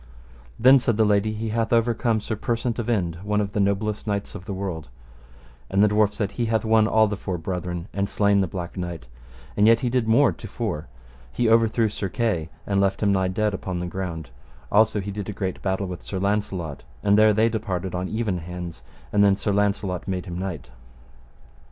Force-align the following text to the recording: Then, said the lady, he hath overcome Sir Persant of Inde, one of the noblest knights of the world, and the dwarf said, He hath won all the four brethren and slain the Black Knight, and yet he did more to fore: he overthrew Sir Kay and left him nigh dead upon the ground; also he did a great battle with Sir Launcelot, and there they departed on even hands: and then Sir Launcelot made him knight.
Then, 0.57 0.79
said 0.79 0.97
the 0.97 1.05
lady, 1.05 1.31
he 1.31 1.49
hath 1.49 1.71
overcome 1.71 2.21
Sir 2.21 2.35
Persant 2.35 2.79
of 2.79 2.89
Inde, 2.89 3.19
one 3.21 3.39
of 3.39 3.51
the 3.51 3.59
noblest 3.59 4.07
knights 4.07 4.33
of 4.33 4.45
the 4.45 4.53
world, 4.53 4.89
and 5.69 5.83
the 5.83 5.87
dwarf 5.87 6.11
said, 6.15 6.31
He 6.31 6.47
hath 6.47 6.65
won 6.65 6.87
all 6.87 7.07
the 7.07 7.15
four 7.15 7.37
brethren 7.37 7.87
and 7.93 8.09
slain 8.09 8.41
the 8.41 8.47
Black 8.47 8.75
Knight, 8.75 9.05
and 9.55 9.67
yet 9.67 9.81
he 9.81 9.91
did 9.91 10.07
more 10.07 10.31
to 10.31 10.47
fore: 10.47 10.87
he 11.31 11.47
overthrew 11.47 11.87
Sir 11.87 12.09
Kay 12.09 12.49
and 12.65 12.81
left 12.81 13.03
him 13.03 13.11
nigh 13.11 13.27
dead 13.27 13.53
upon 13.53 13.77
the 13.77 13.85
ground; 13.85 14.31
also 14.71 14.99
he 14.99 15.11
did 15.11 15.29
a 15.29 15.33
great 15.33 15.61
battle 15.61 15.85
with 15.85 16.01
Sir 16.01 16.17
Launcelot, 16.17 16.81
and 17.03 17.15
there 17.15 17.31
they 17.31 17.47
departed 17.47 17.93
on 17.93 18.09
even 18.09 18.39
hands: 18.39 18.81
and 19.13 19.23
then 19.23 19.35
Sir 19.35 19.51
Launcelot 19.51 20.07
made 20.07 20.25
him 20.25 20.35
knight. 20.39 20.71